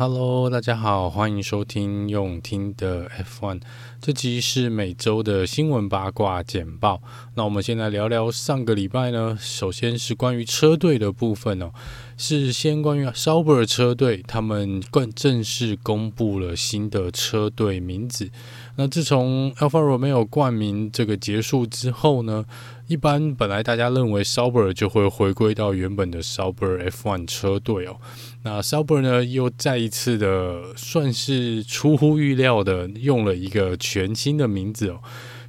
[0.00, 3.60] Hello，大家好，欢迎收听用听的 F1。
[4.00, 7.02] 这集是每周的新闻八卦简报。
[7.38, 11.70] 那我们先来聊聊上个礼拜呢，首先是关于车队的部分哦，
[12.16, 18.28] 是先关于 Sauber 车队，他们更正式公布了新的车队名字。
[18.74, 22.44] 那自从 Alfa Romeo 冠名这个结束之后呢，
[22.88, 27.98] 一般本来大家认为 Sauber 就会回归到原本的 Sauber F1 车队哦。
[28.42, 35.00] 那 Sauber 呢，又再一次的算是出乎预料的用了一个全新的名字哦。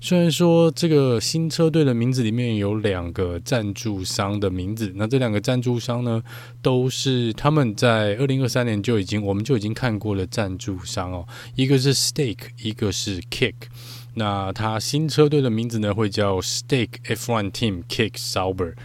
[0.01, 6.23] 虽然说这个新车队的名字里面有两个赞助商的名字，那这两个赞助商呢，
[6.61, 13.53] 都是他们在二零二三年就已经我们就已经看过了赞助商哦，一个是 Stake，一个是 Kick。
[14.13, 18.75] 那他新车队的名字呢，会叫 Stake F1 Team Kick Sauber，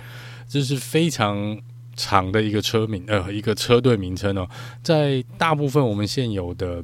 [0.48, 1.60] 这是非常
[1.94, 4.48] 长的一个车名，呃，一个车队名称哦，
[4.82, 6.82] 在大部分我们现有的。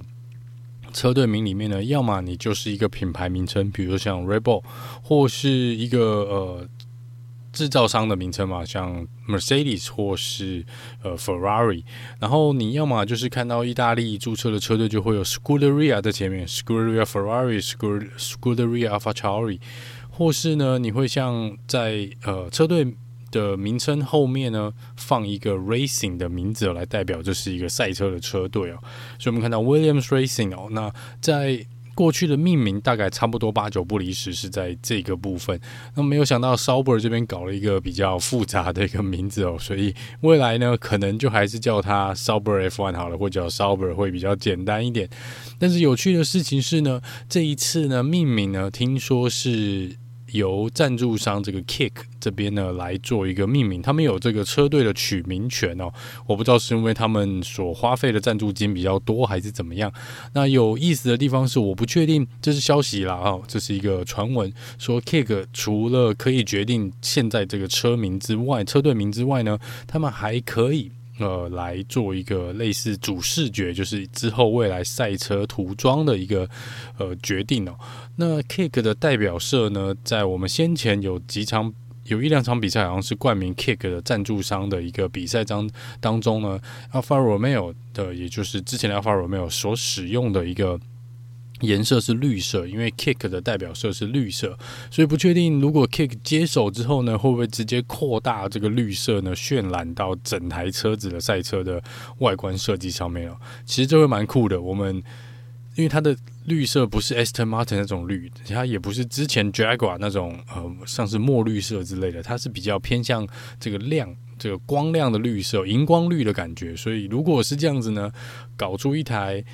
[0.92, 4.62] 车队名里面呢，要么你就是一个品牌名称，比如像 rebo
[5.02, 6.68] 或是一个呃
[7.52, 10.64] 制造商的名称嘛，像 Mercedes 或是
[11.02, 11.84] 呃 Ferrari。
[12.18, 19.60] 然后你要么就是看到意大利注册的车队就会有 Scuderia 在前面，Scuderia Ferrari，Scuderia AlphaTauri，
[20.10, 22.96] 或是呢你会像在呃车队。
[23.30, 28.78] 的名称后面呢，放一个 Racing 的名字来代表这是一个赛车的车队哦。
[29.18, 35.60] 所以我们看到 Williams Racing 哦，那在过去的命名大概差不多八九不离十是在这个部分。
[35.94, 45.10] 那没有想到 Sauber 这边搞了一个比较复杂的一个名字哦，所以未来呢，可能就还是叫它 Sauber F1 好了，或者叫 Sauber 会比较简单一点。
[45.58, 49.96] 但是有趣的事情是呢，这一次呢，命名呢，听说是。
[50.32, 55.92] 由赞助商这个 Kick 这边呢来做一个命名，他们有这个车队的取名权哦。
[56.26, 59.92] 我不知道是因为他们所花费的赞助金比较多，还是怎么样。
[60.34, 70.92] 那有意思的地方是，我不确定这是消息啦哦，这是一个传闻，说 Kick 除了可以决定现在这个车名之外，车队名之外呢，他们还可以。
[71.20, 76.48] 呃，来做一个类似主视觉，就是之后未来赛车涂装的一个
[76.98, 77.78] 呃决定哦。
[78.16, 81.72] 那 Kick 的代表色呢，在我们先前有几场
[82.04, 85.70] 有一两场比赛，好像是冠名 Kick 的赞助商的一个比赛当
[86.00, 86.58] 当中呢
[86.92, 90.80] ，Alfa Romeo 的，也就是之前的 Alfa Romeo 所使用的一个。
[91.60, 94.58] 颜色是绿色，因为 Kick 的代表色是绿色，
[94.90, 101.82] 所以不确定如果 Kick 接手之后呢，会不会直接扩大这个绿色呢，渲染到整台车子的赛车的
[102.18, 103.36] 外观设计上面哦。
[103.64, 104.60] 其实这会蛮酷的。
[104.60, 104.96] 我们
[105.76, 106.16] 因为它的
[106.46, 113.26] 绿色不是 Aston Martin 那种绿，它也不是之前 Jaguar 那种呃像是墨绿色之类的，它是比较偏向
[113.58, 116.74] 这个亮、这个光亮的绿色，荧光绿的感觉。
[116.74, 118.10] 所以如果是这样子呢，
[118.56, 119.44] 搞出一台。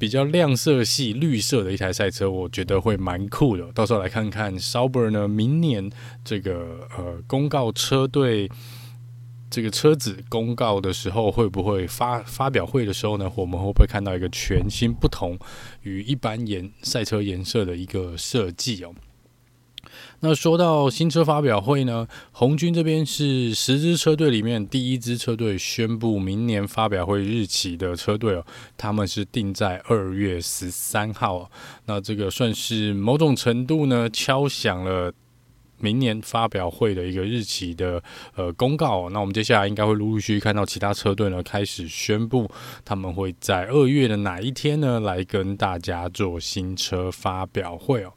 [0.00, 3.70] 比较亮色系绿色的一台赛车，我觉得会蛮酷的。
[3.74, 5.90] 到时候来看看 Sauber 呢，明年
[6.24, 8.50] 这个呃公告车队
[9.50, 15.38] 这个车子公告的时候，会不会发发表会的时候呢，我们会不会看到一个全新不同
[15.82, 18.94] 于一般颜赛车颜色的一个设计哦？
[20.20, 28.44] 那说到新车发表会呢，红军这边是十支车队里面第一支车队宣布明年发表会日期的车队哦，
[28.76, 31.50] 他们是定在二月十三号。
[31.86, 35.12] 那这个算是某种程度呢，敲响了。
[35.80, 38.02] 明年发表会的一个日期的
[38.34, 42.50] 呃公告，那我们接下来应该会陆陆续续看到其他车队呢开始宣布，
[42.84, 48.12] 他们会在二月的哪一天呢来跟大家做新车发表会哦。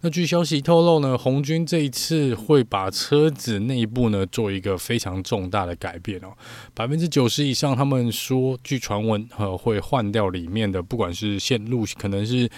[0.00, 6.28] 那据消息透露呢，红军这一次会把车子内部呢做一个非常重大的改变哦，
[6.74, 12.48] 百分之九十以上他们说，据传闻呃会换掉里面的不管是线路，可能是。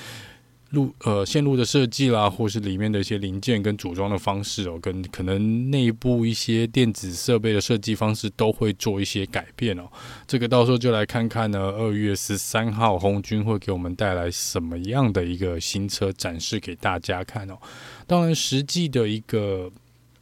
[0.70, 9.88] 路呃线路的设计啦，或是里面的一些零件跟组装的方式哦，跟可能内部一些电子设备的设计方式都会做一些改变哦。
[10.28, 17.58] 这个到时候就来看看呢，二月十三号红军会给我们带来什么样的一个新车展示给大家看哦。
[18.06, 19.68] 当然，实际的一个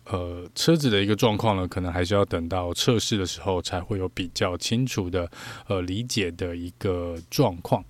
[0.06, 5.30] 呃车子的一个状况呢，可能还是要等到测试的时候才会有比较清楚的
[5.66, 7.84] 呃理解的一个状况。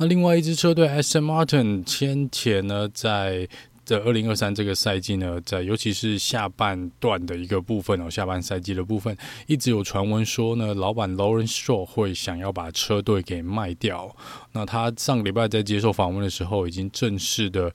[0.00, 3.46] 那另外一支车队 S M Martin 先前呢，在
[3.84, 9.14] 这二零二三这个赛季呢，在尤其是下半段的一个部分哦，下半赛季的部分，
[9.46, 14.16] 一直有传闻说呢，老板 Lawrence Shaw 会想要把车队给卖掉。
[14.52, 17.70] 那他上个礼拜在接受访问的时候，已经正式的。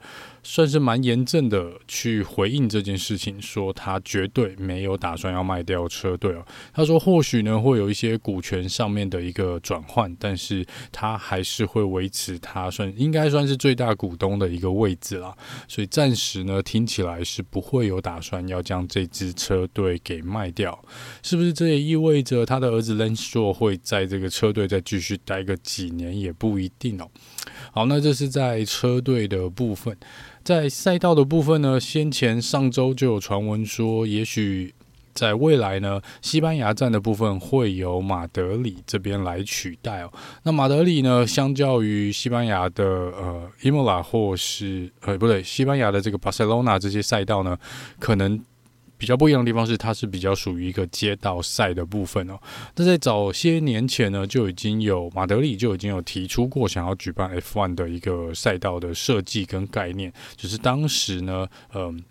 [0.48, 6.46] 算是蛮严正的去回应这件事情，说他绝对没有打算要卖掉车队哦。
[6.72, 15.36] 他说或许呢会有一些股权上面的一个转换，但是他还是会维持他算应该算是最大股东的一个位置啦。
[15.68, 20.80] 所以暂时呢听起来是不会有打算要将这支车队给卖掉。
[21.24, 27.10] 是不是这也意味着他的儿子 Lance Stroll 会在这个车队再继续待个几年也不一定哦。
[27.72, 29.98] 好，那这是在车队的部分。
[30.46, 34.76] 在赛道的部分呢，先前上周就有传闻说，也许
[35.12, 40.14] 在未来呢，西班牙站的部分会由马德里这边来取代哦。
[40.44, 47.58] 那马德里呢，相较于西班牙的呃伊莫拉或是呃不对，西班牙的这个巴塞罗那这些赛道呢，
[48.00, 48.40] 可能。
[48.98, 52.40] 比较不一样的地方是，它是比较属于一个街道赛的部分哦。
[52.76, 62.04] 那在早些年前呢，就已经有马德里就已经有提出过想要举办 F1 的一个赛道的设计跟概念，只是当时呢，嗯，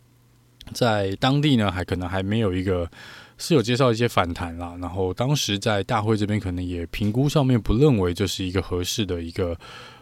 [0.72, 2.90] 在当地呢还可能还没有一个
[3.38, 4.76] 是有介绍一些反弹啦。
[4.80, 9.58] 然后当时在大会这边可能也评估上面不认为这是一个合适的一个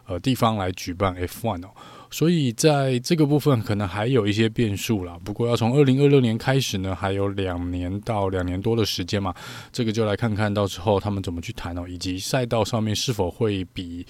[0.07, 1.71] 呃地方来举办 F1 哦。
[2.13, 9.35] 所以在这个部分可能还有一些变数啦，不过要从二零二六年开始呢，还有两年到两年多的时间嘛，
[9.73, 14.07] 这个就来看看到时候他们怎么去谈哦，以及赛道上面是否会比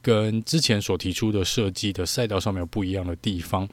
[0.00, 3.68] 跟之前所提出的设计的赛道上面有不一样的地方。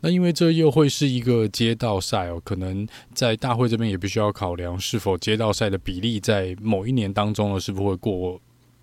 [0.00, 8.40] 那因为这又会是一个街道赛哦，可能在大会这边也必须要考量是否街道赛的比例在某一年当中呢，是不会过。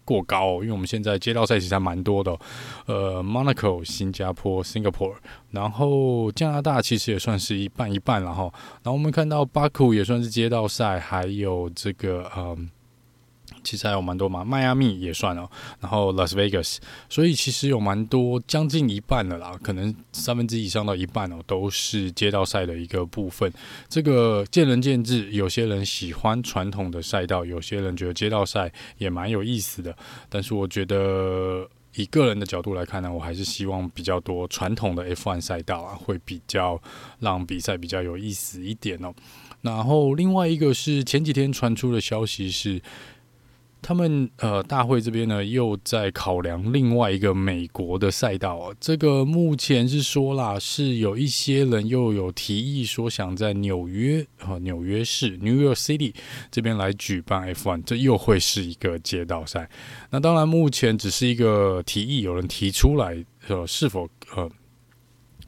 [0.09, 2.35] 过高，因为我们现在街道赛其实还蛮多的，
[2.87, 5.13] 呃，Monaco、新加坡、Singapore，
[5.51, 8.51] 然后加拿大其实也算是一半一半了哈。
[8.83, 12.69] 然后我们看到巴库也算是街道赛，还有这个嗯。
[13.63, 15.49] 其实还有蛮多嘛，迈阿密也算哦，
[15.79, 16.77] 然后 Las Vegas，
[17.09, 23.51] 所以其实有蛮多，将近一半的啦，可能三分之以上到一半哦，都是街道赛的一个部分。
[23.87, 29.95] 这个见仁见智，有些人喜欢传统的赛道，有些人觉得街道赛也蛮有意思的。
[30.29, 36.81] 但是我觉得以个人的角度来看呢，我还是希望比较多传统的 F1 赛道啊，会比较
[37.19, 39.13] 让比赛比较有意思一点哦。
[39.61, 42.81] 然后另外一个是前几天传出的消息是。
[43.81, 48.75] 他们呃，大会这边呢，又在考量另外一个美国的赛道哦。
[48.79, 56.13] 这个目前是说啦，是有一些人又有提议说，想在纽约和纽约市 （New York City）
[56.51, 59.69] 这边来举办 F1，这又会是一个街道赛。
[60.09, 64.49] 那当然，目前只是一个提议，有人提出来，呃，是否呃。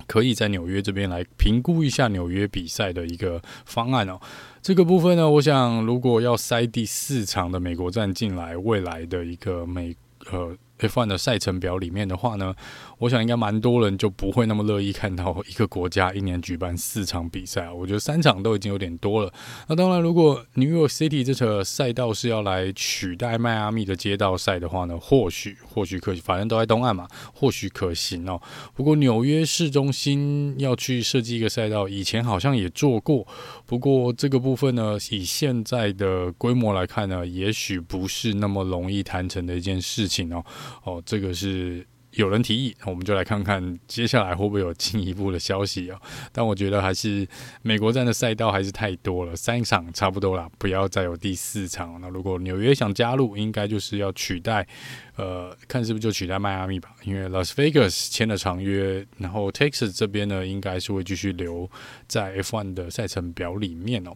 [0.07, 4.19] 可以在纽约这边来评估一下纽约比赛的一个方案哦。
[4.61, 9.95] 这个部分呢，我想如果要塞第四场的美国站进来，未来的一个美
[10.31, 10.55] 呃。
[10.81, 12.55] F1 的赛程表里面的话呢，
[12.97, 17.71] 我想应该蛮多人就不会那么乐意看到一个国家一年举办四场比赛啊。
[17.71, 19.31] 我觉得三场都已经有点多了。
[19.67, 28.41] 那当然，如果 New York City 这个赛道是要来取代迈阿密的街道赛的话呢，或许或许可，反正都在东岸嘛，或许可行哦。
[28.73, 33.27] 不过纽约市中心要去设计一个赛道，以前好像也做过。
[33.71, 40.43] 不过这个部分呢，以现在的规模来看呢，也许不是那么容易谈成的一件事情哦。
[40.83, 45.97] 哦，这个是有人提议，我们就来看看接下来会不会有进一步的消息哦。
[46.33, 47.25] 但我觉得还是
[47.61, 51.99] 美国站的赛道还是太多了，三场差不多了，不要再有第四场。
[52.01, 54.67] 那如果纽约想加入，应该就是要取代，
[55.15, 56.93] 呃，看是不是就取代迈阿密吧？
[57.03, 61.69] 因为 Las Vegas 签了长约，然后 Texas 这边呢，应该是会继续留
[62.07, 64.11] 在 F1 的赛程表里面哦。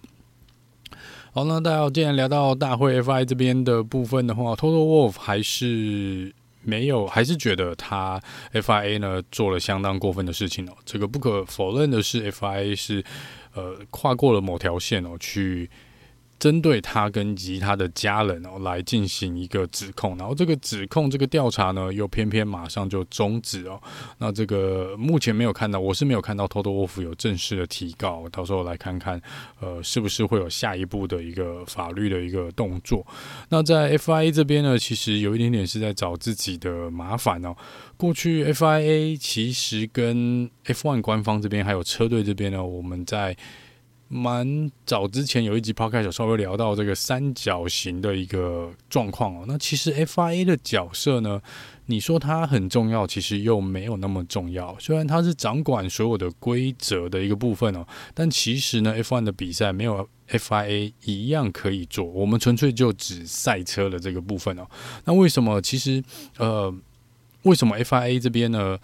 [1.32, 6.34] 好，那大家既然聊到大会 FI 这边的部分的话，Toto Wolff 还是。
[6.65, 8.22] 没有，还是觉得他
[8.53, 10.74] FIA 呢做了相当过分的事情哦。
[10.84, 13.03] 这个不可否认的是，FIA 是
[13.53, 15.69] 呃跨过了某条线哦，去
[16.38, 23.82] 针对他跟及他的家人哦来进行一个指控，然后这个指控这个调查呢又偏偏马上就终止哦。
[24.18, 29.22] 那这个目前没有看到，我是没有看到 Toto Wolff 有正式的提告，到时候来看看
[29.60, 33.06] 呃是不是会有下一步的一个法律的一个动作。
[33.50, 37.56] 那在 FIA 这边呢，其实有一点点是在找自己的麻烦哦。
[37.98, 43.36] 过去 FIA 其实跟 F1 官方这边还有车队这边呢，我们在
[44.07, 49.45] 蛮早之前有一集 podcast 稍微聊到这个三角形的一个状况哦。
[49.47, 51.41] 那其实 FIA 的角色呢，
[51.88, 54.77] 你说它很重要，其实又没有那么重要。
[54.79, 62.05] 虽然它是掌管所有的规则的一个部分哦，但其实呢，F1 的比赛没有 FIA 一样可以做。
[62.05, 64.67] 我们纯粹就指赛车的这个部分哦。
[65.05, 65.59] 那为什么？
[65.62, 66.03] 其实
[66.38, 66.71] 呃，
[67.41, 68.77] 为什么 FIA 这边呢？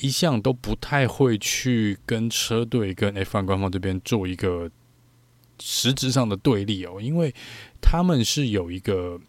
[0.00, 4.70] 一向都不太会去跟车队、跟 F1 官方这边做一个
[5.60, 7.34] 实质上的对立哦，因为
[7.80, 9.20] 他们是有一个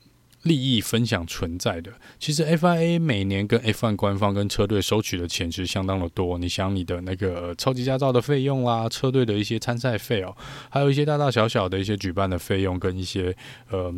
[0.43, 1.91] 利益分享存在的。
[2.17, 10.35] 其实 FIA 每年跟 F1 官方跟车队收取的钱是相当的多，你想你的那个超级驾照的费用啦，车队的一些参赛费哦，
[10.69, 13.35] 还有一些大大小小的一些举办的费用跟一些
[13.69, 13.93] 呃。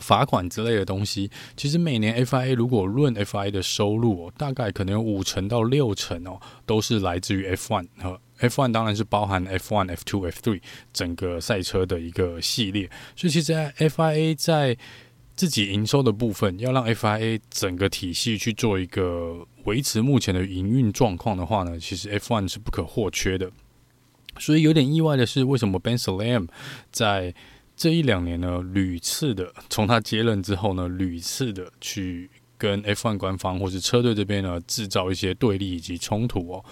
[0.00, 10.60] 罚款之类的东西，其实每年 FIA 如果论 FIA 的收入，哦大概可能有五成到六成哦，都是来自于 F1 和 F1，当然是包含 F1、F2、F3
[10.92, 12.90] 整个赛车的一个系列。
[13.16, 14.76] 所以，其实 FIA 在
[15.34, 23.50] 自己营收的部分，要让 FIA 整个体系去做一个维持目前的营运状况的话呢，其实 F1 是不可或缺的。
[24.38, 26.46] 所以有点意外的是，为什么 Ben Sulayem
[26.90, 27.34] 在
[27.76, 36.64] 这一两年呢，屡次的从他接任之后呢，屡次的去跟 F1 官方或是车队这边呢制造一些对立以及冲突哦，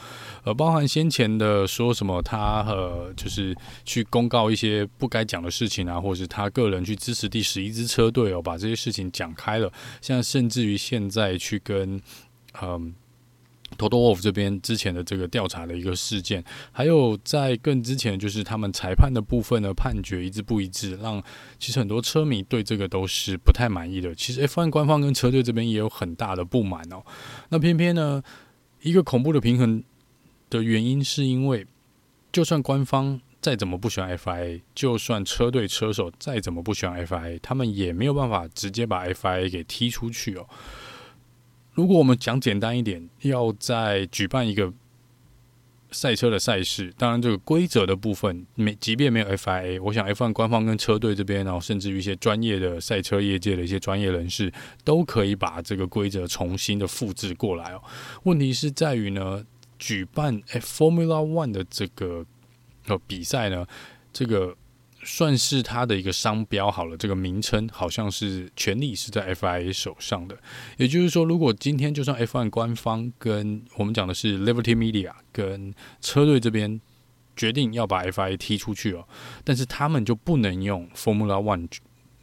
[0.44, 9.70] 呃，包含先前的说什么他呃就是去公告一些不该讲的事情啊，或是他个人去支持第十一支车队哦，把这些事情讲开了，
[10.00, 12.00] 像甚至于现在去跟
[12.62, 12.94] 嗯。
[13.76, 21.22] Toto Wolff 这边之前的这个调查的一个事件，还有在更之前，就是他们裁判的部分的判决一致不一致，让
[21.58, 24.14] 其实很多车迷对这个都是不太满意的。
[24.14, 27.02] 其实 F1 官方跟车队这边也有很大的不满哦。
[27.48, 28.22] 那偏偏呢，
[28.82, 29.82] 一个恐怖的平衡
[30.50, 31.66] 的原因，是因为
[32.32, 40.46] 就算官方再怎么不喜欢 FIA，就算车队车手再怎么不喜欢 FIA，他们也没有办法直接把 FIA 给踢出去哦。
[41.74, 44.72] 如果我们讲简单一点，要在举办一个
[45.90, 54.52] 赛车的赛事，当然这个规则的部分，没即便没有 FIA，我想 F1 官方跟车队这边，然后甚至于一些专业的赛车业界的一些专业人士，
[54.84, 57.82] 都可以把这个规则重新的复制过来哦。
[58.22, 59.44] 问题是在于呢，
[59.78, 62.24] 举办 Formula One 的这个
[62.86, 63.66] 呃比赛呢，
[64.12, 64.56] 这个。
[65.04, 70.36] 算是它的一个商标好了，这个名称好像是权力是在 FIA 手上的。
[70.78, 76.80] 也就是说，如果今天就算 F1 官方跟我们讲的是 Liberty Media 跟车队这边
[77.36, 79.06] 决定要把 FIA 踢出去哦，
[79.44, 81.68] 但是他们就不能用 Formula One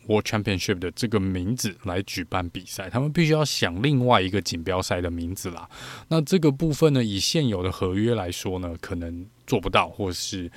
[0.08, 5.70] World Championship 的这个名字来举办比赛，他们必须要想另外一个锦标赛的名字啦。
[6.08, 10.52] 那这个部分呢，以现有的合约来说呢，可能做不到，或是。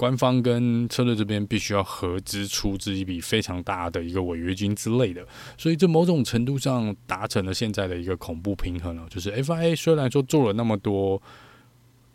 [0.00, 5.22] 官方跟车队这边必须要合资出资一笔非常大的一个违约金之类的，
[5.58, 9.06] 所以这某种程度上达成了现在的一个恐怖平衡了。
[9.10, 11.20] 就是 FIA 虽然说做了那么多，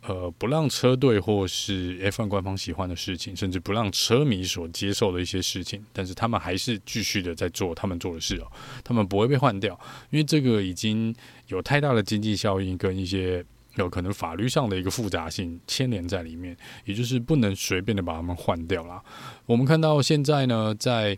[0.01, 8.51] 呃，不让车队或是 F1 官方喜欢的事情，甚至不让车迷所接受的一些事情，但是他们还是继续的在做他们做的事哦，
[8.83, 11.15] 他们不会被换掉，因为这个已经
[11.49, 13.45] 有太大的经济效应跟一些。
[13.75, 16.55] 有可能法律上的一个复杂性牵连在里面，
[16.85, 19.01] 也就是不能随便的把他们换掉了。
[19.45, 21.17] 我们看到现在呢，在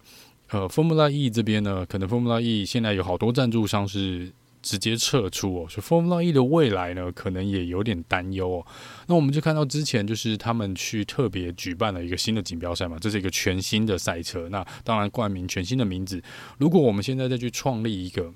[0.49, 4.31] 呃 Formula E 这边呢，可能 Formula E 现在有好多赞助商是
[4.63, 8.65] 直接撤出哦，所以 Formula E 的未来呢，可能也有点担忧哦。
[9.05, 16.19] 那我们就看到之前就是他们去特别举办了一个新的锦标赛嘛，这是一个全新的赛车，那当然冠名全新的名字。
[16.57, 18.33] 如果我们现在再去创立一个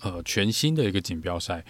[0.00, 1.62] 呃全新的一个锦标赛。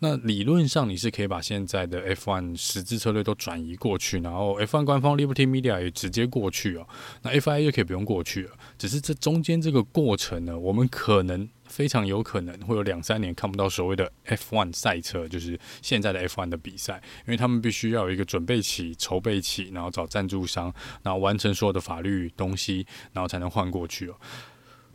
[0.00, 6.86] 那理论上你是可以把现在的 F1 十支车队都转移过去，然后 F1 官方 Liberty Media 也直接过去哦。
[7.22, 8.50] 那 FIA 就可以不用过去了。
[8.76, 20.72] 只是这中间这个过程呢，我们可能非常有可能会有两三年看不到所谓的 F1 赛车，就是现在的 F1 的比赛，因为他们必须要有一个准备期、筹备期，然后找赞助商，
[21.02, 24.16] 然后完成所有的法律东西，然后才能换过去哦。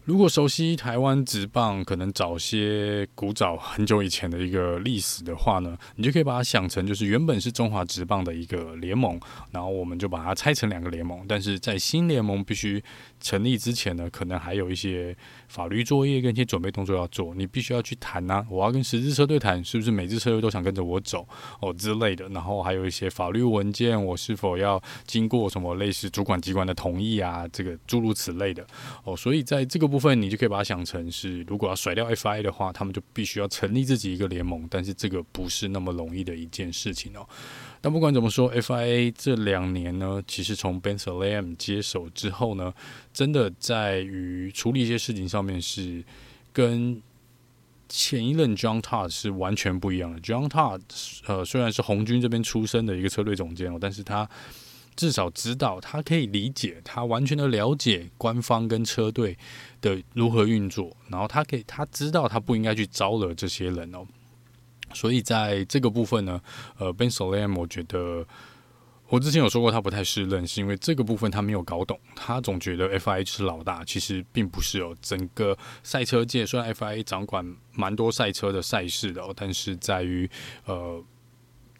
[0.03, 9.19] 如果熟悉台湾职棒，可能早些古早很久以前的一个历史的话呢，你就可以把它想成就是原本是中华职棒的一个联盟，
[9.51, 11.23] 然后我们就把它拆成两个联盟。
[11.27, 12.83] 但是在新联盟必须
[13.19, 15.15] 成立之前呢，可能还有一些
[15.47, 17.35] 法律作业跟一些准备动作要做。
[17.35, 21.27] 你必须要去谈呐、啊，我要跟十支车队谈，是不是每支车队都想跟着我走
[21.59, 22.27] 哦之类的。
[22.29, 27.47] 然后还有一些法律文件，我是否要经过什么类似主管机关的同意啊？
[27.53, 28.65] 这个诸如此类的
[29.03, 29.15] 哦。
[29.15, 37.27] 所以在这个部分，你就可以把它想成是，如果要甩掉 FIA 的话，他们就必须要成立自己一个联盟，但是这个不是那么容易的一件事情哦。
[37.81, 42.73] 但不管怎么说，FIA 这两年呢，其实从 Ben Sulayem 接手之后呢，
[43.13, 46.03] 真的在于处理一些事情上面是
[46.51, 47.01] 跟
[47.89, 50.19] 前一任 John Todd 是完全不一样的。
[50.21, 50.81] John Todd
[51.27, 54.27] 呃虽然是红军这边出身的一个车队总监哦，但是他。
[54.95, 59.37] 至少知道，他可以理解，他完全的了解官方跟车队
[59.81, 64.05] 的如何运作，然后他可以他知道他不应该去招惹这些人哦。
[64.93, 66.41] 所以在这个部分呢，
[66.77, 68.27] 呃，Ben s o l a m 我觉得
[69.07, 74.95] 我之前有说过他不太适任，是因为这个部分他没有搞懂，他总觉得 FIA 是老大，其实并不是哦。
[75.01, 80.29] 整个赛车界虽然 FIA 掌管蛮多赛车的赛事的哦，但是在于
[80.65, 81.03] 呃。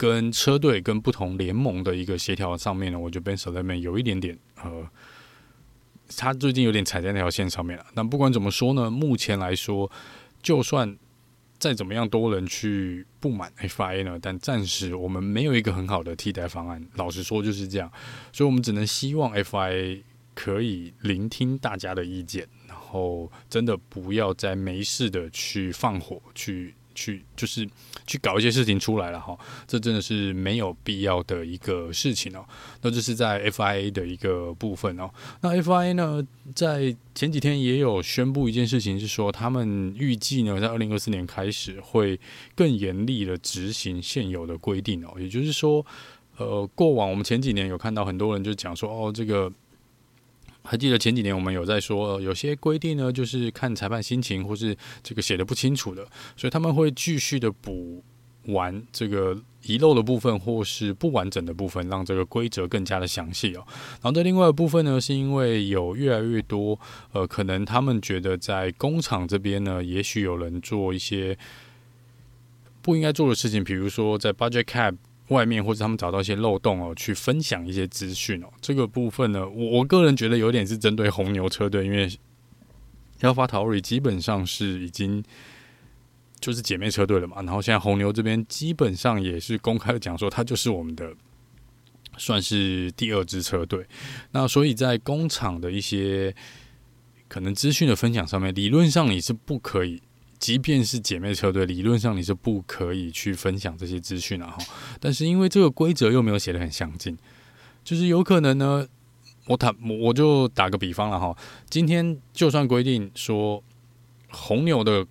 [0.02, 4.84] 跟车队跟不同联盟的一个协调上面呢，我觉得 Ben Sulayem 有一点点呃，
[6.16, 7.86] 他最近有点踩在那条线上面了。
[7.94, 9.88] 但不管怎么说呢，目前来说，
[10.42, 10.98] 就算
[11.60, 16.84] 再怎么样多人去不满 FIA 呢，但暂时我们没有一个很好的替代方案。
[16.96, 17.88] 老实说就是这样，
[18.32, 20.02] 所以我们只能希望 FIA
[20.34, 26.74] 可以聆听大家的意见，然后真的不要再没事的去放火去。
[26.94, 27.68] 去就是
[28.06, 32.44] 去搞一些事情出来了哈，这真的是没有必要的一个事情哦。
[32.82, 35.10] 那这是在 FIA 的一个部分哦。
[35.40, 42.18] 那 FIA 呢，在前几天也有宣布一件事情，是说他们预计呢，在二零二四年开始会
[42.54, 45.14] 更严厉的执行现有的规定哦。
[45.18, 45.84] 也就是说，
[46.36, 49.52] 呃，过往我们前几年有看到很多人就讲说，哦，这个。
[50.64, 58.02] 还记得前几年我们有在说，有些规定呢，就是看裁判心情，或是这个写的不清楚的，所以他们会继续的补
[58.46, 63.64] 完这个遗漏的部分，或是不完整的部分，让这个规则更加的详细哦。
[64.00, 66.78] 然后在另外的部分呢，是因为有越来越多，
[67.12, 71.36] 呃，可能他们觉得在工厂这边呢，也许有人做一些
[72.80, 74.94] 不应该做的事情，比如说在 budget cap。
[75.32, 78.46] 外面或者他们找到一些漏洞哦，去分享一些资讯哦。
[78.60, 82.08] 这个部分呢，我我个人觉得有点是针对红牛车队，因为
[83.20, 85.24] Alpha t a r i 基本上是已经
[86.38, 87.36] 就是姐妹车队了嘛。
[87.42, 91.12] 然后现在红牛这边基本上也是公开的讲说，它就是我们的
[92.18, 93.86] 算是第二支车队。
[94.32, 96.34] 那所以在工厂的一些
[97.28, 100.02] 可能资讯的分享上面，理论上你是不可以。
[100.42, 104.58] 即便是姐妹车队，理论上你是不可以去分享这些资讯啊哈。
[104.98, 107.16] 但是因为这个规则又没有写的很详尽，
[107.84, 108.84] 就是有可能呢，
[109.46, 111.32] 我打我就打个比方了哈。
[111.70, 113.62] 今天就算规定说
[114.30, 115.06] 红牛的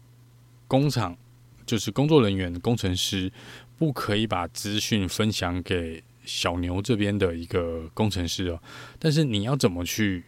[0.67, 1.17] 工厂
[1.65, 3.31] 就是工作人员、工程师
[3.77, 8.61] 不可以把资讯分享给小牛这边的一个工程师哦，
[8.99, 10.25] 但是你要怎么去？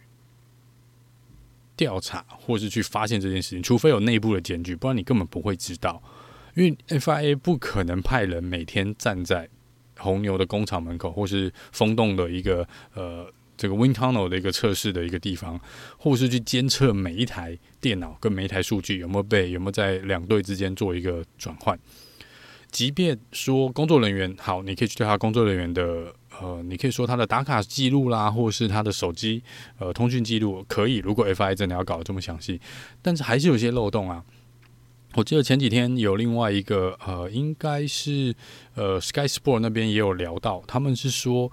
[1.76, 6.02] 调查或是去发现这件事情，除非有内部的检举，不然你根本不会知道。
[6.54, 9.48] 因为 FIA 不可能派人每天站在
[9.98, 15.60] 红牛的工厂门口，或是风洞的一个呃这个 wind tunnel 的一个测试的一个地方，
[15.98, 21.78] 或是去监测每一台电脑跟每一台数据有没有被有没有在两队之间做一个转换。
[22.70, 26.14] 即便说工作人员好，你可以去调查工作人员的。
[26.40, 29.42] 呃，你可以说他的打卡记录啦，或是他的手机
[29.78, 30.96] 呃通讯记录可以。
[30.96, 32.60] 如果 F I 真的要搞得这么详细，
[33.00, 34.24] 但是还是有些漏洞啊。
[35.14, 38.34] 我记得前几天有另外一个呃，应该是
[38.74, 41.52] 呃 Sky Sport 那边也有聊到，他们是说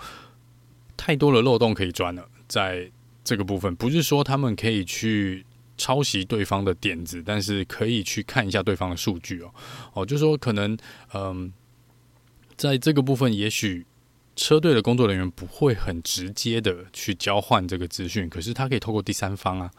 [0.98, 2.90] 太多的漏洞可以钻了，在
[3.24, 5.46] 这个部分不是说他们可以去
[5.78, 9.54] 抄袭对方的点子，但是可以去看一下对方的数据哦。
[9.94, 10.76] 哦，就说可能
[11.14, 11.54] 嗯、
[12.56, 13.86] 在这个部分也许。
[14.36, 19.72] 车队的工作人员不会很直接的去交换这个资讯，可是他可以透过第三方啊。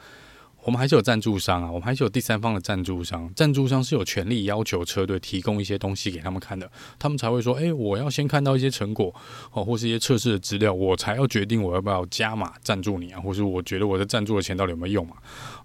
[0.65, 3.29] 我们还是有赞助商啊，我们还是有第三方的赞助商。
[3.35, 9.13] 赞助商是有权利要求车队提供一些东西给他们看的，他们才会说：“诶，我要先看到一些成果
[9.51, 15.17] 哦，或是一些测试的资料，我才要决定我要不要加码赞助你啊，或是我觉得我的赞助的钱到底有没有用嘛？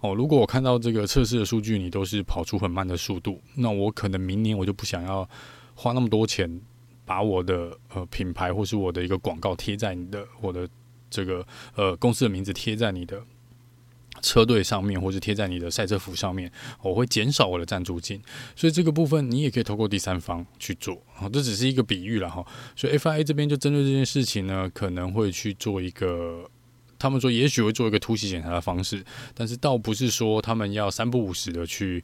[0.02, 5.30] 哦，如果我看到这个测试的数据，你都是跑出很慢的速度，那我可能明年我就不想要
[5.76, 6.60] 花那么多钱。”
[7.07, 10.67] 把我的呃品牌或是我的一个广告贴在你的我的
[11.09, 11.43] 这个
[11.73, 13.23] 呃公司的名字贴在你的
[14.21, 18.21] 车队上面，或是贴在你的赛车服上面，我会减少我的赞助金。
[18.57, 21.01] 所以这个部分你也可以透过第三方去做。
[21.13, 22.45] 好，这只是一个比喻了哈。
[22.75, 26.49] 所以 FIA 这边就针对这件事情呢，可能会去做一个，
[26.99, 29.01] 他们说也许会做一个突袭检查的方式，
[29.33, 32.03] 但是倒不是说他们要三不五时的去。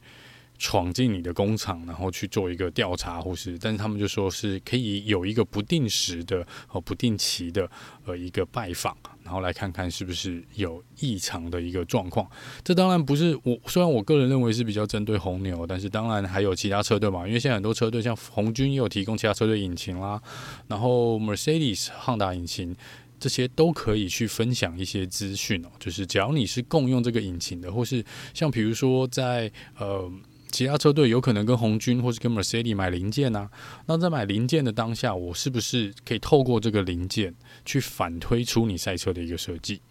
[0.57, 7.69] 闯进你的工厂，然后去做一个调查，或是，但是他们就说是可以有一个不定时的和不定期的
[8.05, 12.25] 呃一个拜访，然后来看看是不是有异常的一个状况。
[12.63, 20.21] 这当然不是我，虽然我个人认为是比较针对红牛，但是当然还有其他车队嘛，因为现在很多车队像红军也有提供其他车队引擎啦，
[20.67, 22.73] 然后 Mercedes、汉达引擎
[23.19, 25.69] 这些都可以去分享一些资讯哦。
[25.79, 30.09] 就是只要你是共用这个引擎的，或是像比如说在呃。
[30.53, 33.49] 其他车队有可能跟红军或是跟 Mercedes 买零件啊，
[33.87, 37.33] 那在买零件的当下，我是不是可以透过这个零件
[37.65, 39.81] 去反推出你赛车的一个设计？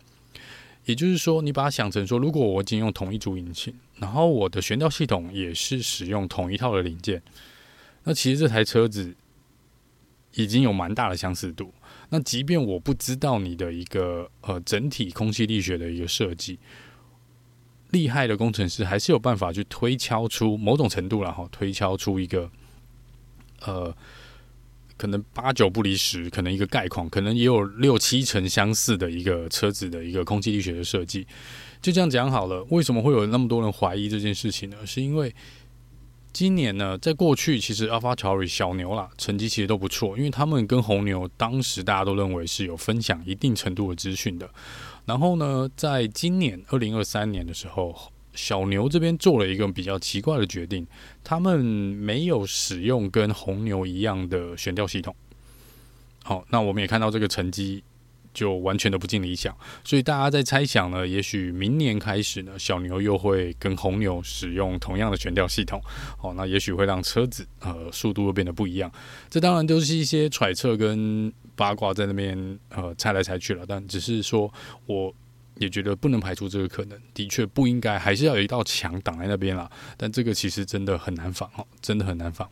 [0.84, 7.20] 也就是说，你把它想成说，如果我仅用同一组引擎，然后我的悬吊系统也是使用同一套的零件，
[8.04, 9.14] 那其实这台车子
[10.34, 11.74] 已经有蛮大的相似度。
[12.10, 16.58] 那即便我不知道你的一个呃整体空气力学的一个设计。
[17.92, 22.50] 厉害的工程师还是有办法去推敲出某种程度，然后推敲出一个，
[23.60, 23.94] 呃，
[24.96, 31.26] 可能八九不离十，可能一个概况，可能也有六七成相似的一个车子的一个空气力学的设计。
[31.80, 34.76] 就这样讲好了，为什么会有那么多人怀疑这件事情呢？
[34.86, 35.34] 是因为
[36.32, 44.48] 今年呢，在过去其实 AlphaTauri 小牛啦，成绩其实都不错，因为他们跟红牛当时大家都认为是有分享一定程度的资讯的。
[45.04, 47.94] 然后呢，在今年二零二三年的时候，
[48.34, 50.86] 小牛这边做了一个比较奇怪的决定，
[51.22, 55.14] 他们没有使用跟红牛一样的悬吊系统。
[56.22, 57.82] 好，那我们也看到这个成绩。
[58.34, 65.78] 就完全的不尽理想，所以大家在猜想呢，也许明年开始呢，小牛又会跟红牛使用同样的悬吊系统，
[66.16, 68.90] 好，那也许会让车子呃速度又变得不一样。
[69.28, 74.52] 这当然都是一些揣测跟八卦在那边呃猜来猜去了，但只是说
[74.86, 75.12] 我
[75.58, 79.70] 也觉得不能排除这个可能，的确不应该，还是要有一道墙挡在那边啦。
[79.96, 82.48] 但这个其实真的很难防哦，真的很难防。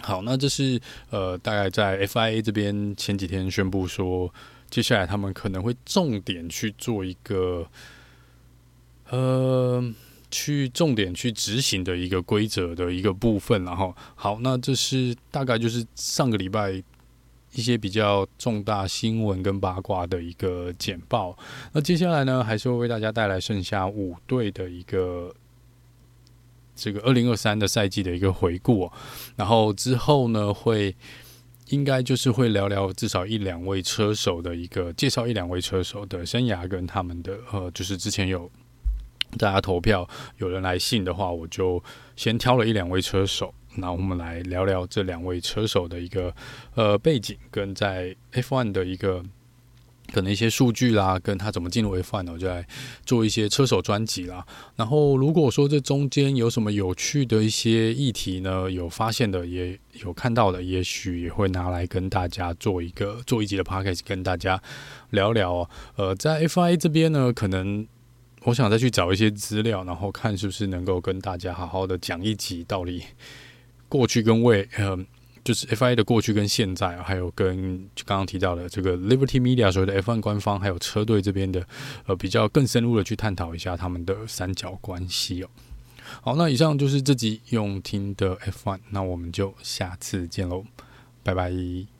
[0.00, 4.32] 好，那这是呃大概在 FIA 这边前几天宣布说。
[4.68, 7.64] 接下来他们可能会重点去做一个，
[9.08, 9.80] 呃，
[10.28, 16.82] 去重点去执行的一个规则的一个部分，然后好，那这是大概就是上个礼拜
[17.56, 21.36] 一些比较重大新闻跟八卦的一个简报。
[21.72, 25.34] 那接下来呢，还是会为大家带来剩下五队的一个
[26.76, 28.88] 这个二零二三的赛季的一个回顾，
[29.34, 30.94] 然后之后呢会。
[31.70, 38.48] 应该就是会聊聊至少一两位车手的一个介绍，一两位车手的生涯跟他们的呃，就是之前有
[39.36, 41.82] 大家投票，有人来信的话，我就
[42.14, 46.34] 先挑了一两位车手，那我们来聊聊这两位车手的一个
[46.74, 49.22] 呃背景跟在 F1 的一个。
[50.12, 52.32] 可能一些数据啦，跟他怎么进入 F1 呢？
[52.32, 52.64] 我就来
[53.04, 54.46] 做一些车手专辑啦。
[54.76, 64.62] 然后如果说这中间有什么有趣的一些议题呢，有发现的，也有看到的，也许也会拿来跟大家做一个做一集的 podcast，跟大家
[65.10, 65.68] 聊聊。
[65.96, 67.84] 呃，在 FIA 这边呢，可能
[68.44, 73.02] 我想再去找一些资料，然后看是不是能够跟大家好好的讲一集，到底
[73.88, 74.98] 过去跟未呃。
[75.44, 81.64] 就是 FIA 的过去跟现在，还有跟刚刚提到的这个 Liberty Media 所谓的 F1 官方，还有车队这边的，
[82.06, 85.48] 呃，比较更深入的去探讨一下他们的三角关系哦。
[86.20, 90.64] 好，那以上就是这集用听的 F1，那我们就下次见喽，
[91.22, 91.95] 拜拜。